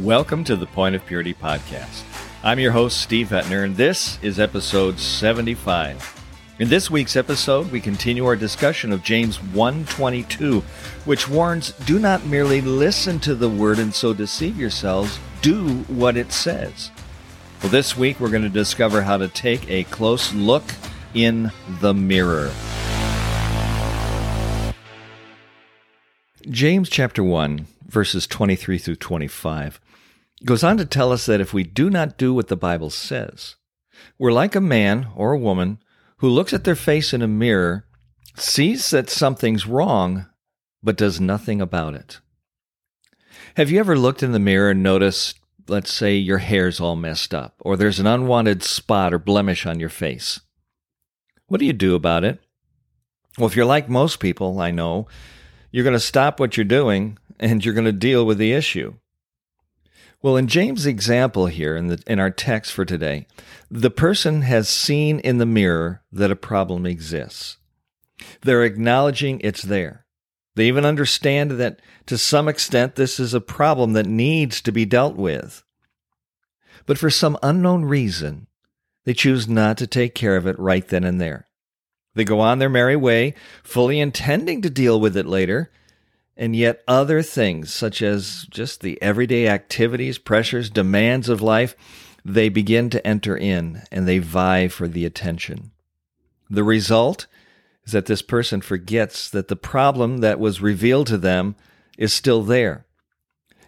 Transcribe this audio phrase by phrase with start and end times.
[0.00, 2.02] Welcome to the Point of Purity podcast.
[2.42, 6.20] I'm your host, Steve Etner, and this is episode 75.
[6.58, 10.64] In this week's episode, we continue our discussion of James 1:22,
[11.04, 16.16] which warns, "Do not merely listen to the word and so deceive yourselves, do what
[16.16, 16.90] it says."
[17.62, 20.74] Well, this week we're going to discover how to take a close look
[21.14, 22.50] in the mirror.
[26.50, 29.80] James chapter 1, verses 23 through 25
[30.44, 33.54] goes on to tell us that if we do not do what the Bible says,
[34.18, 35.78] we're like a man or a woman
[36.18, 37.86] who looks at their face in a mirror,
[38.36, 40.26] sees that something's wrong,
[40.82, 42.20] but does nothing about it.
[43.56, 47.32] Have you ever looked in the mirror and noticed, let's say, your hair's all messed
[47.32, 50.40] up, or there's an unwanted spot or blemish on your face?
[51.46, 52.40] What do you do about it?
[53.38, 55.06] Well, if you're like most people I know,
[55.70, 58.94] you're going to stop what you're doing and you're going to deal with the issue.
[60.22, 63.26] Well, in James' example here in, the, in our text for today,
[63.70, 67.58] the person has seen in the mirror that a problem exists.
[68.40, 70.06] They're acknowledging it's there.
[70.54, 74.84] They even understand that to some extent this is a problem that needs to be
[74.84, 75.62] dealt with.
[76.86, 78.46] But for some unknown reason,
[79.04, 81.48] they choose not to take care of it right then and there.
[82.14, 85.70] They go on their merry way, fully intending to deal with it later,
[86.36, 91.76] and yet, other things, such as just the everyday activities, pressures, demands of life,
[92.24, 95.70] they begin to enter in and they vie for the attention.
[96.50, 97.26] The result
[97.84, 101.54] is that this person forgets that the problem that was revealed to them
[101.98, 102.86] is still there,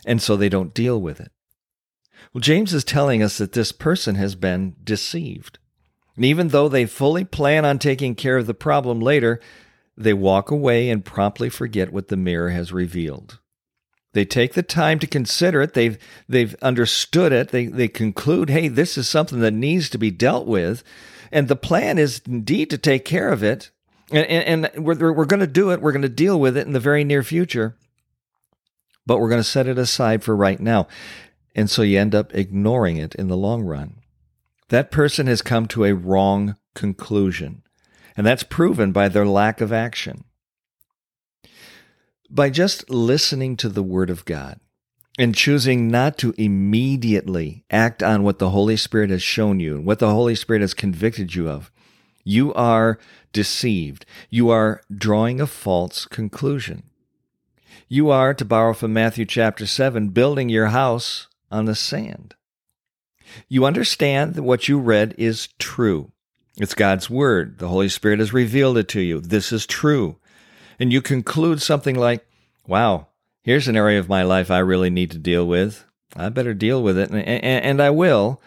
[0.04, 1.30] and so they don't deal with it.
[2.32, 5.58] Well, James is telling us that this person has been deceived.
[6.16, 9.40] And even though they fully plan on taking care of the problem later,
[9.96, 13.38] they walk away and promptly forget what the mirror has revealed.
[14.12, 15.74] They take the time to consider it.
[15.74, 17.50] They've, they've understood it.
[17.50, 20.82] They, they conclude, hey, this is something that needs to be dealt with.
[21.30, 23.70] And the plan is indeed to take care of it.
[24.10, 25.82] And, and, and we're, we're going to do it.
[25.82, 27.76] We're going to deal with it in the very near future.
[29.04, 30.88] But we're going to set it aside for right now.
[31.54, 33.96] And so you end up ignoring it in the long run.
[34.68, 37.62] That person has come to a wrong conclusion
[38.16, 40.24] and that's proven by their lack of action.
[42.30, 44.58] By just listening to the Word of God
[45.18, 49.86] and choosing not to immediately act on what the Holy Spirit has shown you, and
[49.86, 51.70] what the Holy Spirit has convicted you of,
[52.24, 52.98] you are
[53.32, 54.04] deceived.
[54.30, 56.82] You are drawing a false conclusion.
[57.88, 62.34] You are, to borrow from Matthew chapter 7, building your house on the sand.
[63.48, 66.12] You understand that what you read is true.
[66.58, 67.58] It's God's word.
[67.58, 69.20] The Holy Spirit has revealed it to you.
[69.20, 70.16] This is true.
[70.78, 72.26] And you conclude something like,
[72.66, 73.08] wow,
[73.42, 75.84] here's an area of my life I really need to deal with.
[76.14, 78.40] I better deal with it, and, and, and I will.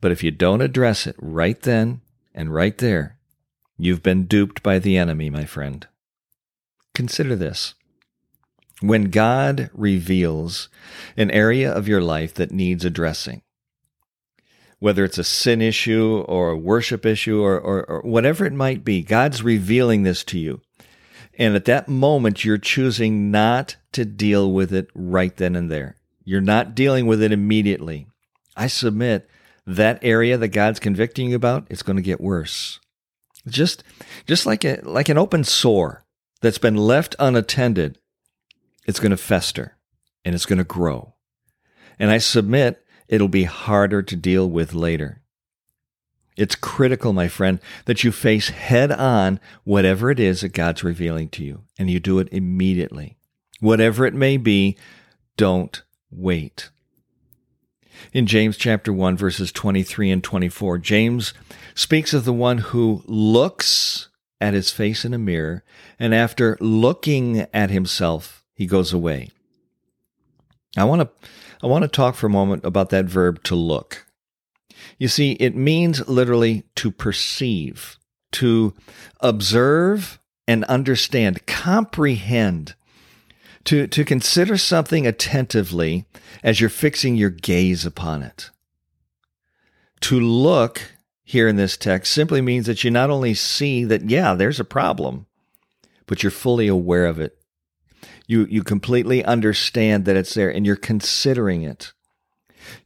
[0.00, 2.00] But if you don't address it right then
[2.34, 3.18] and right there,
[3.76, 5.86] you've been duped by the enemy, my friend.
[6.94, 7.74] Consider this.
[8.80, 10.68] When God reveals
[11.16, 13.42] an area of your life that needs addressing,
[14.82, 18.84] whether it's a sin issue or a worship issue or, or, or, whatever it might
[18.84, 20.60] be, God's revealing this to you.
[21.38, 25.94] And at that moment, you're choosing not to deal with it right then and there.
[26.24, 28.08] You're not dealing with it immediately.
[28.56, 29.30] I submit
[29.68, 32.80] that area that God's convicting you about, it's going to get worse.
[33.46, 33.84] Just,
[34.26, 36.04] just like a, like an open sore
[36.40, 37.98] that's been left unattended,
[38.84, 39.76] it's going to fester
[40.24, 41.14] and it's going to grow.
[42.00, 42.81] And I submit
[43.12, 45.20] it'll be harder to deal with later.
[46.34, 51.28] It's critical, my friend, that you face head on whatever it is that God's revealing
[51.28, 53.18] to you, and you do it immediately.
[53.60, 54.78] Whatever it may be,
[55.36, 56.70] don't wait.
[58.14, 61.34] In James chapter 1 verses 23 and 24, James
[61.74, 64.08] speaks of the one who looks
[64.40, 65.62] at his face in a mirror
[65.98, 69.28] and after looking at himself, he goes away.
[70.76, 71.28] I want to
[71.62, 74.06] I want to talk for a moment about that verb to look.
[74.98, 77.98] You see, it means literally to perceive,
[78.32, 78.74] to
[79.20, 80.18] observe
[80.48, 82.74] and understand, comprehend,
[83.64, 86.06] to, to consider something attentively
[86.42, 88.50] as you're fixing your gaze upon it.
[90.00, 94.34] To look here in this text simply means that you not only see that, yeah,
[94.34, 95.26] there's a problem,
[96.06, 97.38] but you're fully aware of it
[98.32, 101.92] you you completely understand that it's there and you're considering it.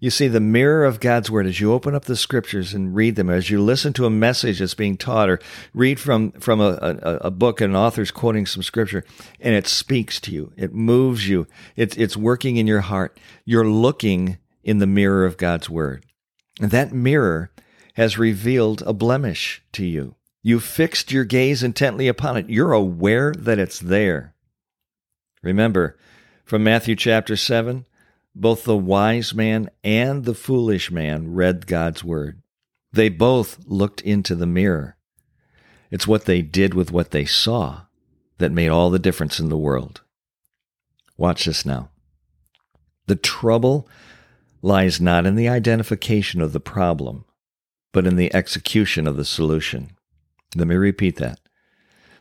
[0.00, 3.16] You see, the mirror of God's Word, as you open up the scriptures and read
[3.16, 5.38] them, as you listen to a message that's being taught, or
[5.74, 9.04] read from, from a, a, a book and an author's quoting some scripture,
[9.40, 11.46] and it speaks to you, it moves you,
[11.76, 13.18] it's, it's working in your heart.
[13.44, 16.04] You're looking in the mirror of God's Word.
[16.60, 17.50] And that mirror
[17.94, 20.16] has revealed a blemish to you.
[20.42, 22.48] You fixed your gaze intently upon it.
[22.48, 24.34] You're aware that it's there.
[25.42, 25.96] Remember,
[26.44, 27.86] from Matthew chapter 7,
[28.34, 32.42] both the wise man and the foolish man read God's word.
[32.92, 34.96] They both looked into the mirror.
[35.90, 37.82] It's what they did with what they saw
[38.38, 40.02] that made all the difference in the world.
[41.16, 41.90] Watch this now.
[43.06, 43.88] The trouble
[44.62, 47.24] lies not in the identification of the problem,
[47.92, 49.96] but in the execution of the solution.
[50.54, 51.40] Let me repeat that.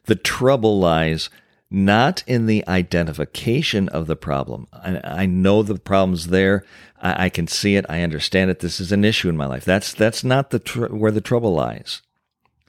[0.06, 1.29] The trouble lies
[1.75, 4.66] not in the identification of the problem.
[4.72, 6.63] I, I know the problem's there.
[7.01, 7.86] I, I, can see it.
[7.89, 8.60] I understand it.
[8.60, 9.66] This is an issue in my life.
[9.66, 12.01] That's that's not the tr- where the trouble lies.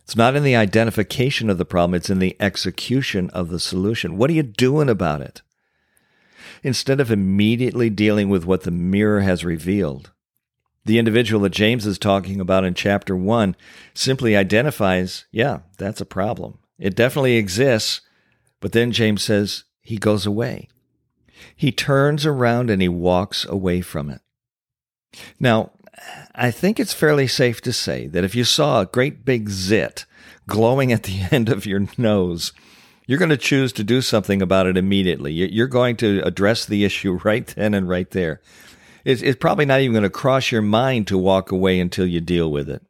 [0.02, 1.94] It's not in the identification of the problem.
[1.94, 4.18] It's in the execution of the solution.
[4.18, 5.42] What are you doing about it?
[6.62, 10.10] Instead of immediately dealing with what the mirror has revealed,
[10.84, 13.56] the individual that James is talking about in chapter one
[13.94, 16.58] simply identifies, yeah, that's a problem.
[16.78, 18.00] It definitely exists
[18.66, 20.66] but then James says he goes away.
[21.54, 24.22] He turns around and he walks away from it.
[25.38, 25.70] Now,
[26.34, 30.04] I think it's fairly safe to say that if you saw a great big zit
[30.48, 32.52] glowing at the end of your nose,
[33.06, 35.32] you're going to choose to do something about it immediately.
[35.32, 38.42] You're going to address the issue right then and right there.
[39.04, 42.50] It's, probably not even going to cross your mind to walk away until you deal
[42.50, 42.82] with it.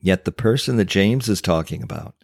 [0.00, 2.16] Yet the person that James is talking about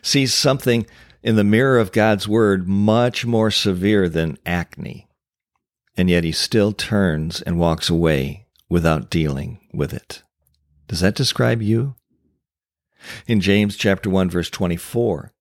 [0.00, 0.86] sees something
[1.22, 5.08] in the mirror of God's word much more severe than acne.
[5.96, 10.22] And yet he still turns and walks away without dealing with it.
[10.88, 11.94] Does that describe you?
[13.26, 15.32] In James chapter 1 verse 24,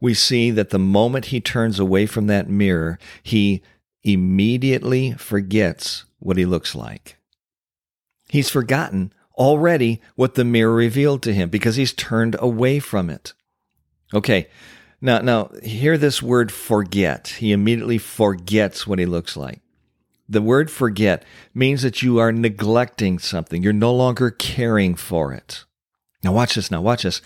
[0.00, 3.62] we see that the moment he turns away from that mirror, he
[4.02, 7.18] immediately forgets what he looks like.
[8.28, 13.34] He's forgotten already what the mirror revealed to him because he's turned away from it.
[14.14, 14.48] Okay,
[15.00, 17.28] now, now hear this word forget.
[17.38, 19.60] He immediately forgets what he looks like.
[20.28, 23.62] The word forget means that you are neglecting something.
[23.62, 25.64] You're no longer caring for it.
[26.24, 26.70] Now watch this.
[26.70, 27.22] Now watch this.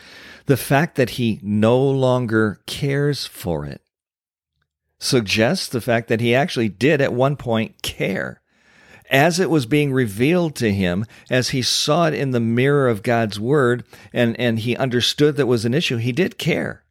[0.47, 3.83] The fact that he no longer cares for it
[4.99, 8.43] suggests the fact that he actually did at one point care.
[9.11, 13.03] As it was being revealed to him, as he saw it in the mirror of
[13.03, 13.83] God's word,
[14.13, 16.85] and, and he understood that was an issue, he did care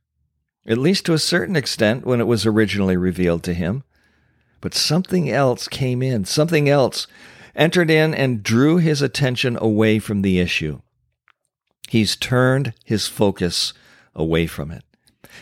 [0.68, 3.84] at least to a certain extent when it was originally revealed to him.
[4.62, 7.08] But something else came in, something else
[7.56, 10.82] entered in and drew his attention away from the issue.
[11.88, 13.74] He's turned his focus
[14.14, 14.84] away from it.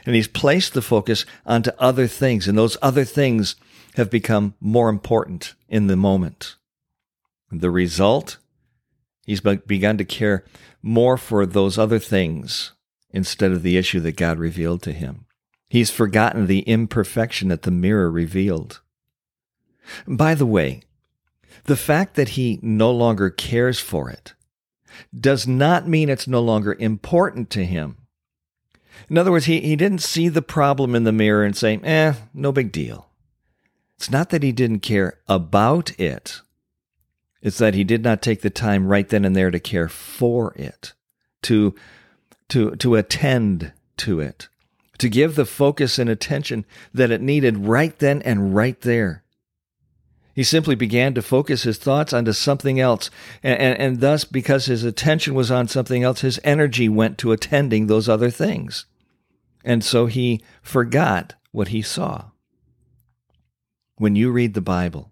[0.06, 3.56] And he's placed the focus onto other things, and those other things
[3.96, 6.56] have become more important in the moment.
[7.52, 8.38] The result?
[9.26, 10.46] He's begun to care
[10.82, 12.74] more for those other things
[13.12, 15.26] instead of the issue that God revealed to him.
[15.70, 18.82] He's forgotten the imperfection that the mirror revealed.
[20.08, 20.82] By the way,
[21.66, 24.34] the fact that he no longer cares for it
[25.18, 27.98] does not mean it's no longer important to him.
[29.10, 32.14] In other words, he, he didn't see the problem in the mirror and say, eh,
[32.34, 33.10] no big deal.
[33.98, 36.42] It's not that he didn't care about it,
[37.42, 40.54] it's that he did not take the time right then and there to care for
[40.56, 40.94] it,
[41.44, 41.76] to
[42.50, 44.48] to, to attend to it,
[44.98, 49.24] to give the focus and attention that it needed right then and right there.
[50.34, 53.10] He simply began to focus his thoughts onto something else,
[53.42, 57.32] and, and, and, thus, because his attention was on something else, his energy went to
[57.32, 58.86] attending those other things.
[59.64, 62.26] And so he forgot what he saw.
[63.96, 65.12] When you read the Bible,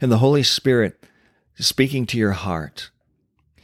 [0.00, 1.04] and the Holy Spirit
[1.56, 2.90] is speaking to your heart,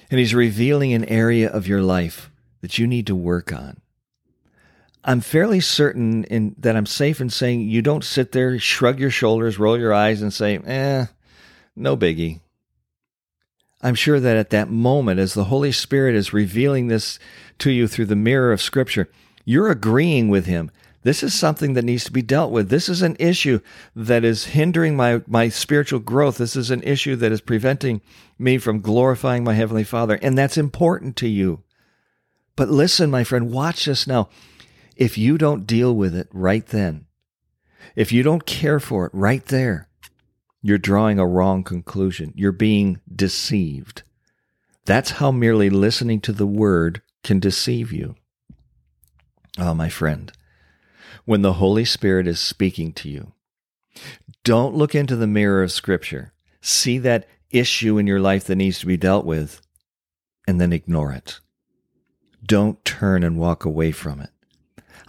[0.08, 2.30] and he's revealing an area of your life
[2.61, 3.81] that you need to work on.
[5.02, 9.11] I'm fairly certain in that I'm safe in saying you don't sit there, shrug your
[9.11, 11.07] shoulders, roll your eyes, and say, eh,
[11.75, 12.40] no biggie.
[13.83, 17.19] I'm sure that at that moment, as the Holy Spirit is revealing this
[17.61, 19.09] to you through the mirror of Scripture,
[19.47, 20.71] you're agreeing with Him.
[21.02, 22.69] This is something that needs to be dealt with.
[22.69, 23.61] This is an issue
[23.97, 26.37] that is hindering my, my spiritual growth.
[26.37, 28.02] This is an issue that is preventing
[28.38, 30.19] me from glorifying my Heavenly Father.
[30.21, 31.62] And that's important to you.
[32.61, 34.29] But listen, my friend, watch this now.
[34.95, 37.07] If you don't deal with it right then,
[37.97, 39.88] if you don't care for it right there,
[40.62, 42.33] You're drawing a wrong conclusion.
[42.37, 44.02] You're being deceived.
[44.85, 48.17] That's how merely listening to the word can deceive you.
[49.59, 50.31] Oh, my friend,
[51.25, 53.33] when the Holy Spirit is speaking to you,
[54.45, 56.33] don't look into the mirror of Scripture.
[56.61, 59.61] See that issue in your life that needs to be dealt with,
[60.47, 61.40] and then ignore it.
[62.44, 64.30] Don't turn and walk away from it.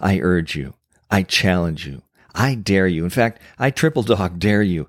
[0.00, 0.74] I urge you,
[1.10, 2.02] I challenge you,
[2.34, 3.04] I dare you.
[3.04, 4.88] In fact, I triple dog dare you.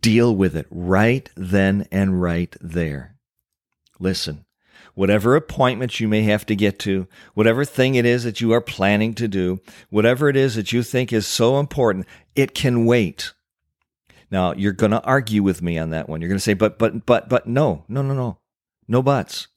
[0.00, 3.16] Deal with it right then and right there.
[3.98, 4.44] Listen,
[4.94, 8.60] whatever appointments you may have to get to, whatever thing it is that you are
[8.60, 13.32] planning to do, whatever it is that you think is so important, it can wait.
[14.30, 16.20] Now, you're going to argue with me on that one.
[16.20, 18.38] You're going to say, but, but, but, but, no, no, no, no.
[18.86, 19.48] No buts.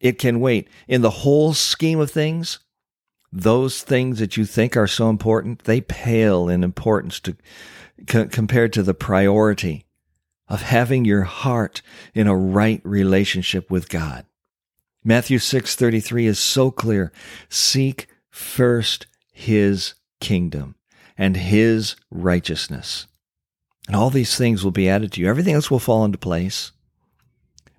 [0.00, 0.68] It can wait.
[0.88, 2.58] In the whole scheme of things,
[3.32, 7.36] those things that you think are so important, they pale in importance to,
[8.08, 9.84] c- compared to the priority
[10.48, 11.82] of having your heart
[12.14, 14.26] in a right relationship with God.
[15.04, 17.12] Matthew 6:33 is so clear.
[17.48, 20.76] Seek first his kingdom
[21.16, 23.06] and his righteousness.
[23.86, 25.28] And all these things will be added to you.
[25.28, 26.72] Everything else will fall into place.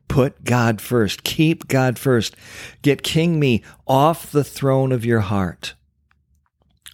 [0.08, 1.24] Put God first.
[1.24, 2.36] Keep God first.
[2.82, 5.76] Get King Me off the throne of your heart.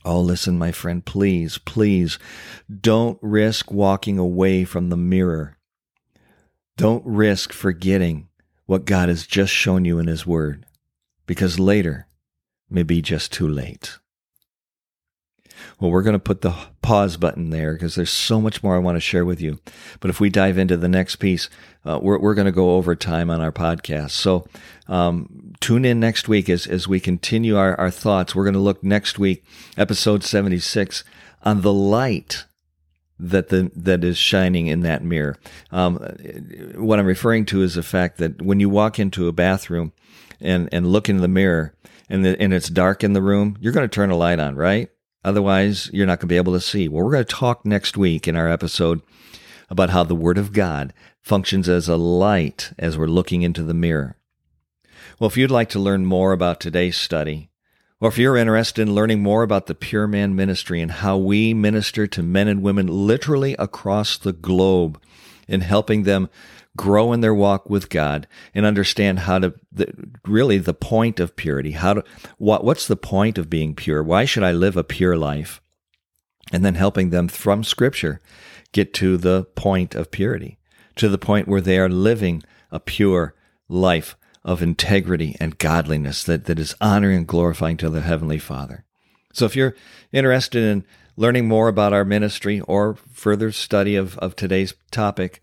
[0.06, 2.20] Oh, listen, my friend, please, please
[2.82, 5.58] don't risk walking away from the mirror.
[6.76, 8.28] Don't risk forgetting
[8.66, 10.66] what God has just shown you in His Word,
[11.26, 12.08] because later
[12.70, 14.00] may be just too late.
[15.80, 18.80] Well, we're going to put the pause button there because there's so much more I
[18.80, 19.60] want to share with you.
[20.00, 21.50] But if we dive into the next piece,
[21.86, 24.12] uh, we're, we're going to go over time on our podcast.
[24.12, 24.48] So
[24.88, 28.36] um, tune in next week as, as we continue our, our thoughts.
[28.36, 29.44] We're going to look next week,
[29.78, 31.04] episode 76,
[31.44, 32.46] on the light
[33.20, 35.38] that the that is shining in that mirror.
[35.72, 35.98] Um,
[36.76, 39.94] what I'm referring to is the fact that when you walk into a bathroom
[40.42, 41.74] and and look in the mirror
[42.10, 44.56] and the, and it's dark in the room, you're going to turn a light on,
[44.56, 44.90] right?
[45.24, 46.88] Otherwise, you're not going to be able to see.
[46.88, 49.02] Well, we're going to talk next week in our episode
[49.70, 53.74] about how the Word of God functions as a light as we're looking into the
[53.74, 54.18] mirror.
[55.20, 57.50] Well, if you'd like to learn more about today's study,
[58.02, 61.54] or if you're interested in learning more about the Pure Man Ministry and how we
[61.54, 65.02] minister to men and women literally across the globe
[65.48, 66.30] in helping them
[66.76, 69.94] grow in their walk with God and understand how to the,
[70.26, 71.72] really the point of purity.
[71.72, 72.04] How to
[72.38, 74.04] what what's the point of being pure?
[74.04, 75.62] Why should I live a pure life?
[76.52, 78.22] And then helping them from Scripture
[78.72, 80.58] get to the point of purity,
[80.96, 83.36] to the point where they are living a pure
[83.70, 88.84] life of integrity and godliness that, that is honoring and glorifying to the Heavenly Father.
[89.32, 89.76] So if you're
[90.12, 95.43] interested in learning more about our ministry or further study of, of today's topic,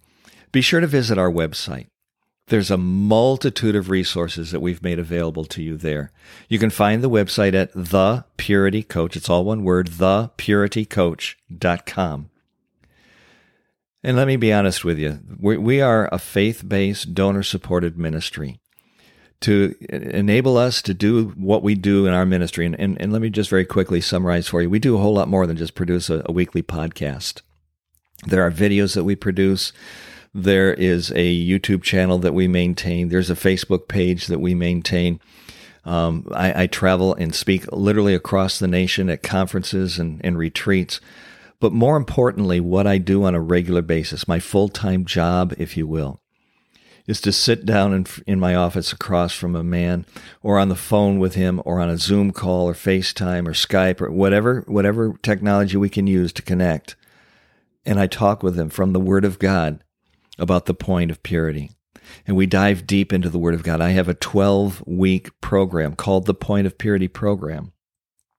[0.52, 1.86] be sure to visit our website.
[2.48, 6.10] There's a multitude of resources that we've made available to you there.
[6.48, 9.16] You can find the website at The Purity Coach.
[9.16, 12.30] It's all one word, thepuritycoach.com.
[14.02, 15.20] And let me be honest with you.
[15.38, 18.58] We, are a faith based, donor supported ministry
[19.42, 22.66] to enable us to do what we do in our ministry.
[22.66, 24.68] And, and, and, let me just very quickly summarize for you.
[24.68, 27.40] We do a whole lot more than just produce a, a weekly podcast.
[28.26, 29.72] There are videos that we produce.
[30.32, 33.08] There is a YouTube channel that we maintain.
[33.08, 35.20] There's a Facebook page that we maintain.
[35.84, 41.00] Um, I, I, travel and speak literally across the nation at conferences and, and retreats.
[41.58, 45.78] But more importantly, what I do on a regular basis, my full time job, if
[45.78, 46.20] you will,
[47.06, 50.04] is to sit down in, in my office across from a man
[50.42, 54.00] or on the phone with him or on a Zoom call or FaceTime or Skype
[54.00, 56.94] or whatever, whatever technology we can use to connect.
[57.84, 59.82] And I talk with him from the Word of God
[60.40, 61.70] about the point of purity.
[62.26, 63.80] And we dive deep into the Word of God.
[63.80, 67.72] I have a 12 week program called the Point of Purity Program,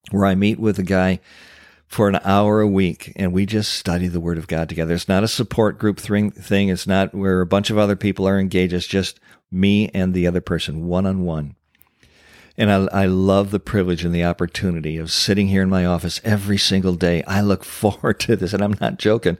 [0.09, 1.19] where I meet with a guy
[1.87, 4.93] for an hour a week and we just study the Word of God together.
[4.93, 6.69] It's not a support group thing.
[6.69, 8.73] It's not where a bunch of other people are engaged.
[8.73, 9.19] It's just
[9.51, 11.55] me and the other person, one on one.
[12.57, 16.19] And I, I, love the privilege and the opportunity of sitting here in my office
[16.23, 17.23] every single day.
[17.23, 19.37] I look forward to this, and I'm not joking.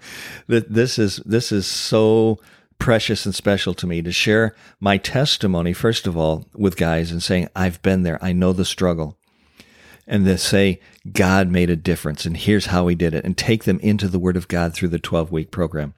[0.48, 2.40] That this is this is so
[2.82, 7.22] precious and special to me to share my testimony, first of all, with guys and
[7.22, 8.18] saying, I've been there.
[8.24, 9.20] I know the struggle.
[10.08, 10.80] And to say,
[11.12, 14.18] God made a difference and here's how he did it and take them into the
[14.18, 15.94] word of God through the 12 week program.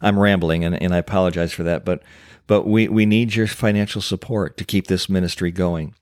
[0.00, 2.00] I'm rambling and, and I apologize for that, but,
[2.46, 5.94] but we, we need your financial support to keep this ministry going.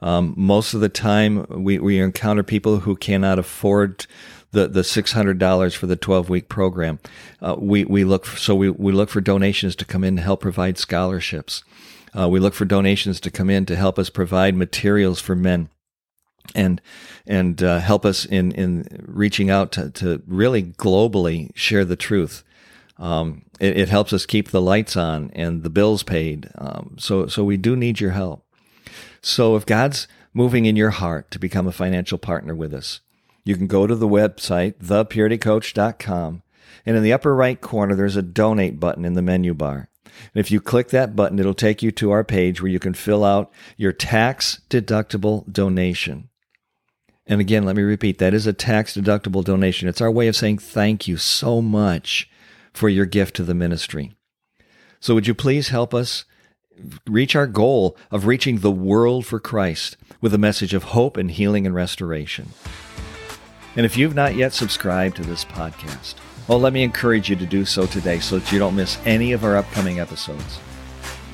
[0.00, 4.06] Um, most of the time, we, we encounter people who cannot afford
[4.52, 6.98] the the six hundred dollars for the twelve week program.
[7.40, 10.40] Uh, we we look so we we look for donations to come in to help
[10.40, 11.62] provide scholarships.
[12.18, 15.68] Uh, we look for donations to come in to help us provide materials for men
[16.54, 16.80] and
[17.26, 22.44] and uh, help us in in reaching out to, to really globally share the truth.
[22.98, 26.48] Um, it, it, helps us keep the lights on and the bills paid.
[26.56, 28.45] Um, so so we do need your help.
[29.20, 33.00] So if God's moving in your heart to become a financial partner with us,
[33.44, 36.42] you can go to the website thepuritycoach.com,
[36.84, 39.88] and in the upper right corner there's a donate button in the menu bar.
[40.04, 42.94] And if you click that button, it'll take you to our page where you can
[42.94, 46.28] fill out your tax deductible donation.
[47.26, 49.88] And again, let me repeat that is a tax deductible donation.
[49.88, 52.30] It's our way of saying thank you so much
[52.72, 54.12] for your gift to the ministry.
[55.00, 56.24] So, would you please help us
[57.06, 61.30] reach our goal of reaching the world for Christ with a message of hope and
[61.30, 62.50] healing and restoration?
[63.76, 66.14] And if you've not yet subscribed to this podcast,
[66.48, 69.32] well, let me encourage you to do so today so that you don't miss any
[69.32, 70.60] of our upcoming episodes.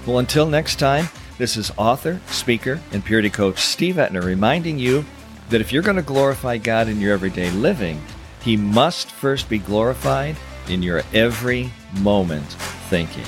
[0.06, 1.08] Well, until next time,
[1.38, 5.04] this is author, speaker, and purity coach Steve Etner reminding you
[5.50, 8.00] that if you're going to glorify God in your everyday living,
[8.42, 10.36] He must first be glorified
[10.68, 11.70] in your every
[12.00, 12.46] moment
[12.88, 13.26] thinking.